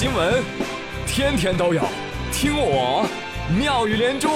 [0.00, 0.42] 新闻，
[1.06, 1.82] 天天都有，
[2.32, 3.06] 听我
[3.54, 4.30] 妙语连珠。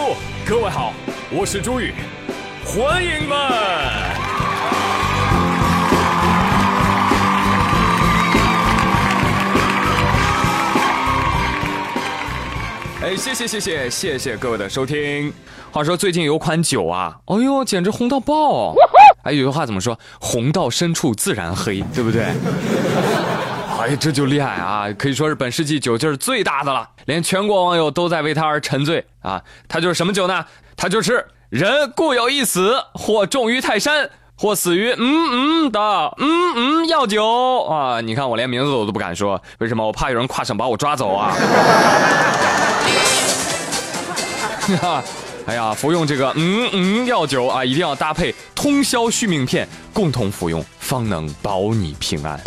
[0.46, 0.92] 各位好，
[1.30, 1.94] 我是朱宇，
[2.66, 3.38] 欢迎们。
[13.00, 15.32] 哎，谢谢谢谢谢谢各位的收听。
[15.72, 18.74] 话说最近有款酒啊，哎呦，简直红到爆！
[19.22, 19.98] 哎，有句话怎么说？
[20.20, 22.26] 红到深处自然黑，对不对？
[23.86, 24.86] 哎，这就厉害啊！
[24.98, 29.42] 可以说是本世纪酒劲儿最大的了，连全国网友都在为它而沉醉啊！
[29.68, 30.42] 它就是什么酒呢？
[30.74, 34.08] 它就是人固有一死，或重于泰山，
[34.38, 35.80] 或死于嗯嗯的
[36.16, 38.00] 嗯嗯药酒啊！
[38.00, 39.86] 你看我连名字我都不敢说，为什么？
[39.86, 41.36] 我怕有人跨省把我抓走啊！
[44.60, 45.04] 哈哈
[45.46, 52.40] 哎呀，服用这个嗯嗯药酒啊，一定要搭配通宵续命片，共同服用，方能保你平安。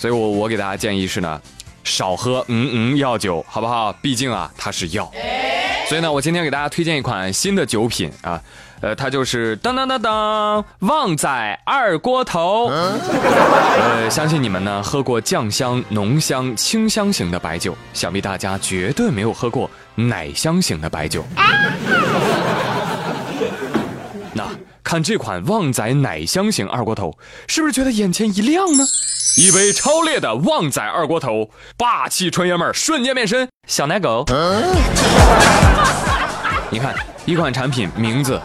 [0.00, 1.38] 所以，我我给大家建议是呢，
[1.84, 3.92] 少喝嗯嗯药酒，好不好？
[4.00, 5.12] 毕竟啊，它是药。
[5.90, 8.40] 所以呢，我今天给大家推荐一款新的酒品啊，
[8.80, 11.28] 呃，它就是当当当当旺仔
[11.66, 12.68] 二锅头。
[12.68, 21.22] 呃，相信你们呢喝过酱香、浓香、清香型的白酒，想必大家绝对没有喝过奶香型的白酒。
[21.36, 21.42] 那
[24.90, 28.84] 看这款旺仔奶香型二锅头，是不是觉得眼前一亮呢？
[29.36, 34.24] 一杯超烈的旺仔二锅头，霸气纯爷们儿瞬间变身小奶狗。
[36.70, 36.92] 你看，
[37.24, 38.42] 一款产品名字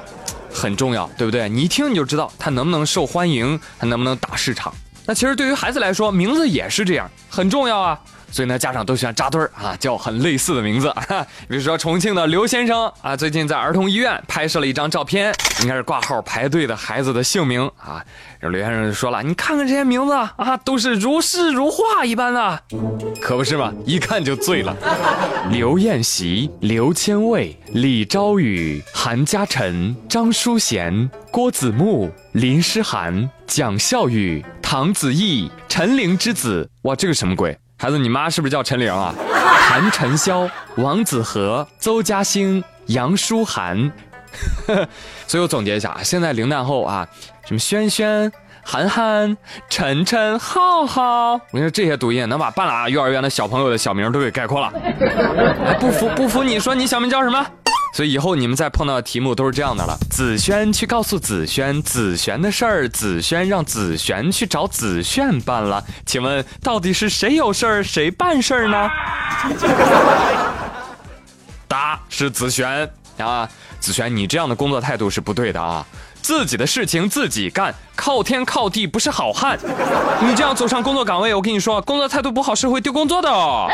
[0.53, 1.49] 很重要，对不对？
[1.49, 4.71] 你一听你就知道它能不能受欢迎，它能不能打市场。
[5.08, 8.00] 那其实对于孩子来说，名字也是这样，很重要啊。
[8.31, 10.94] 所以呢，家长都喜欢扎堆儿啊，叫很类似的名字。
[11.47, 18.03] 比如说重庆的刘先生啊，最近在儿童医院拍摄了一张照片，应该是挂号排队的孩子的姓名啊。
[18.42, 22.62] 刘先生就说了：“你看看这些名字啊，都是如诗如画一般的，
[23.22, 23.72] 可不是嘛？
[23.86, 24.75] 一看就醉了。
[25.50, 39.14] 刘彦习、刘千卫、李昭宇、韩嘉晨、张淑贤、郭子木、林诗涵、蒋孝宇、唐子毅、陈玲之子，哇，这个什么鬼？”孩子，你妈是不是叫陈玲啊？
[39.70, 43.92] 韩晨霄、王子和、邹嘉兴、杨舒涵。
[45.28, 47.08] 所以我总结一下啊，现在零蛋后啊，
[47.46, 48.30] 什么轩轩、
[48.64, 49.38] 涵涵、
[49.70, 54.74] 晨晨、浩浩，我跟你说这些读音能把半拉幼儿园的小朋友的小名都给概括了。
[55.80, 57.46] 不 服不服，你说你小名叫什么？
[57.95, 59.97] 所以以后你们再碰到的题目都是这样的了。
[60.09, 65.81] 紫萱去告诉紫萱，紫萱的事儿，紫萱让紫萱去找紫萱办了。
[66.05, 68.89] 请问到底是谁有事儿，谁办事儿呢？
[71.69, 72.67] 答是紫萱
[73.17, 73.47] 啊，
[73.79, 75.88] 紫萱，你这样的工作态度是不对的啊。
[76.25, 79.59] 自己的事情自己干，靠天靠地不是好汉。
[80.24, 83.68] 你这样走上工作岗位，我跟你说，工作态度不好是会丢工作的哦。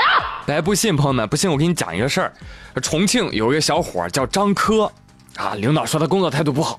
[0.48, 2.34] 来，不信朋友们，不信我给你讲一个事儿。
[2.82, 4.92] 重庆有一个小伙叫张科，
[5.38, 6.78] 啊，领导说他工作态度不好，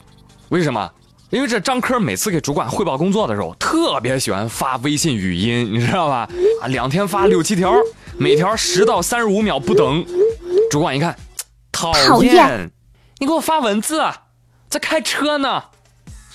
[0.51, 0.91] 为什么？
[1.31, 6.29] 因为这张科每次给主管汇报工作的时候，特别喜欢发微信语音，你知道吧？
[6.61, 7.73] 啊，两天发六七条，
[8.19, 10.05] 每条十到三十五秒不等。
[10.71, 11.17] 主管一看，
[11.73, 12.71] 讨厌，
[13.17, 14.22] 你给我发文字啊！
[14.73, 15.63] 在开车呢，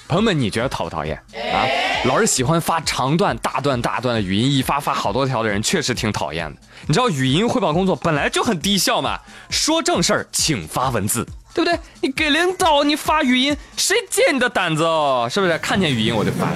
[0.07, 1.17] 朋友们，你觉得讨不讨厌
[1.51, 1.65] 啊？
[2.05, 6.61] 老是喜欢发长段、大段、大段的语音，一发发好多条的人，确实挺讨厌的。
[6.85, 9.17] 你知道语音汇报工作本来就很低效嘛？
[9.49, 11.79] 说正事儿，请发文字，对不对？
[11.99, 15.27] 你给领导你发语音，谁借你的胆子哦？
[15.27, 15.57] 是不是？
[15.57, 16.49] 看见语音我就发。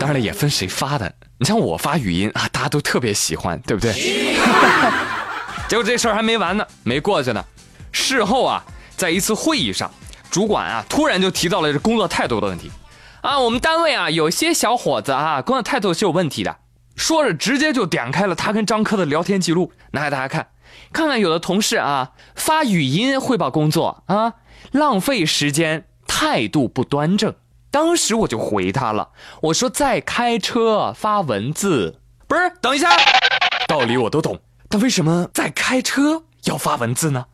[0.00, 1.14] 当然了，也分谁发的。
[1.38, 3.92] 你像我发语音啊，大家都特别喜欢，对不对？
[5.70, 7.44] 结果这事儿还没完呢，没过去呢。
[7.92, 8.60] 事后啊。
[8.98, 9.88] 在一次会议上，
[10.28, 12.68] 主管啊突然就提到了这工作态度的问题，
[13.22, 16.56] 啊，我们单位啊有些小伙子啊工作态度是有问题的，
[16.96, 20.48] 说着直接就点开了他跟张科的聊天记录，拿给大家看，
[20.92, 24.34] 看看有的同事啊发语音汇报工作啊
[24.72, 27.32] 浪费时间，态度不端正。
[27.70, 29.10] 当时我就回他了，
[29.42, 32.90] 我说在开车发文字，不是，等一下，
[33.68, 37.26] 道理我都懂，但为什么在开车要发文字呢？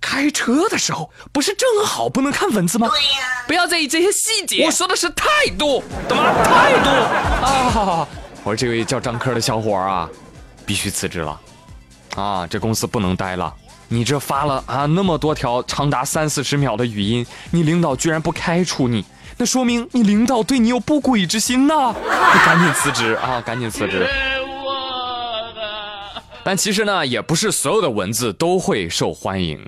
[0.00, 2.88] 开车的时候不是正好不能看文字吗？
[2.88, 4.64] 对呀，不要在意这些细节。
[4.64, 5.26] 我说的是态
[5.58, 6.32] 度，懂吗？
[6.44, 6.90] 态度
[7.46, 8.08] 啊！
[8.42, 10.08] 我说这位叫张科的小伙啊，
[10.66, 11.40] 必须辞职了，
[12.16, 13.52] 啊，这公司不能待了。
[13.88, 19.04] 你这发了啊那么多条长达三四十秒的语音，你领导居然不开除你，
[19.36, 21.94] 那说明你领导对你有不轨之心呐！
[21.96, 24.08] 你赶紧辞职啊，赶紧辞职。
[26.44, 29.58] 但其实呢，也不是所有的文字都会受欢迎。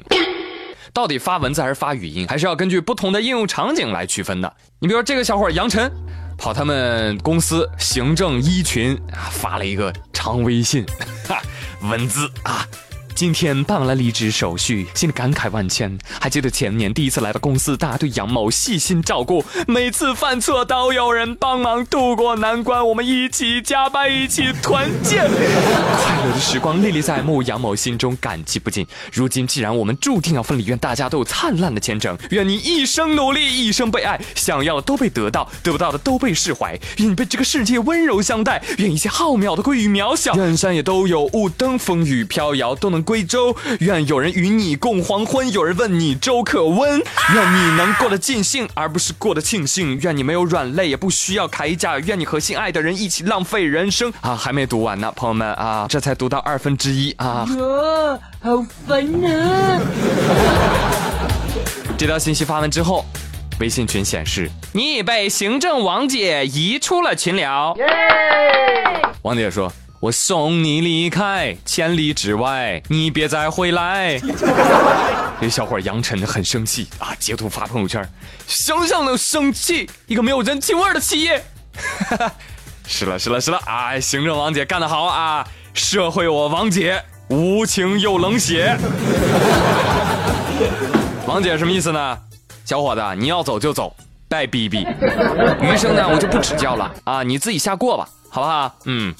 [0.92, 4.52] 到底发文字还是发语音，还是要根据不同的应用场景来区分的。
[4.78, 5.90] 你比如说这个小伙杨晨，
[6.38, 10.84] 跑他们公司行政一群啊发了一个长微信，
[11.28, 11.42] 哈，
[11.82, 12.66] 文字啊。
[13.16, 15.98] 今天办完了离职手续，心里感慨万千。
[16.20, 27.42] 还记得前年第一次来到公司，大家对杨某细心照顾，每次犯错都有人帮忙渡过难关，我们一起加班，一起团建，快乐的时光历历在目。
[27.44, 28.86] 杨某心中感激不尽。
[29.10, 32.18] 如今既然我们注定要分离，愿大家都有灿烂的前程。
[32.32, 36.78] 愿你一生努力，一生被爱，想要的都被得到，得不到的都被释怀。
[36.98, 40.34] 愿你被这个世界温柔相待，愿一切浩渺的归于渺小。
[40.34, 43.05] 愿山也都有雾灯，风雨飘摇都能。
[43.06, 47.00] 归舟，愿有人与你共黄昏，有人问你粥可温。
[47.32, 49.96] 愿你能过得尽兴，而不是过得庆幸。
[50.00, 51.98] 愿你没有软肋，也不需要铠甲。
[52.00, 54.12] 愿你和心爱的人一起浪费人生。
[54.20, 57.46] 啊，还没读完呢，朋友们啊，这才读到二分之一啊。
[57.56, 59.80] 哟，好烦啊！
[61.96, 63.04] 这条信息发完之后，
[63.60, 67.72] 微信群显示你已被行政王姐移出了群聊。
[69.22, 69.72] 王姐说。
[70.06, 74.16] 我送你离开千里之外，你别再回来。
[75.40, 78.08] 这小伙杨晨很生气啊，截图发朋友圈，
[78.46, 79.90] 想想都生气。
[80.06, 81.44] 一个没有人情味的企业。
[82.86, 83.98] 是了是了是了啊！
[83.98, 85.44] 行政王姐干得好啊！
[85.74, 88.78] 社会我王姐无情又冷血。
[91.26, 92.18] 王姐什么意思呢？
[92.64, 93.92] 小伙子，你要走就走，
[94.28, 94.86] 拜逼逼。
[95.60, 98.72] 余生呢，我就不指教了啊，你自己下过吧，好不好？
[98.84, 99.12] 嗯。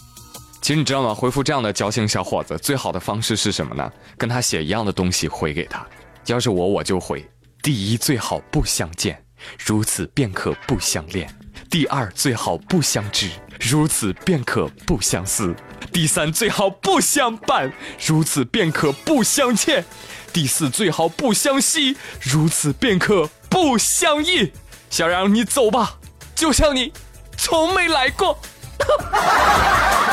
[0.67, 1.15] 其实你知道吗？
[1.15, 3.89] 回复这样的矫情小伙子，最好的方式是什么呢？
[4.19, 5.87] 跟他写一样的东西回给他。
[6.25, 7.25] 要是我，我就回：
[7.63, 9.25] 第一，最好不相见，
[9.65, 11.29] 如此便可不相恋；
[11.71, 13.31] 第二，最好不相知，
[13.61, 15.55] 如此便可不相思；
[15.93, 17.73] 第三，最好不相伴，
[18.05, 19.85] 如此便可不相欠；
[20.33, 24.51] 第四，最好不相惜，如此便可不相忆。
[24.91, 26.01] 小杨，你走吧，
[26.35, 26.93] 就像你
[27.37, 28.37] 从没来过。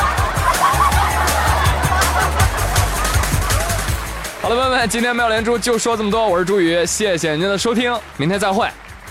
[4.44, 8.68] 好了，朋友们，今天妙连珠就说这么多，我是朱宇，谢谢您的收听，明天再会，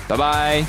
[0.08, 0.64] 拜拜。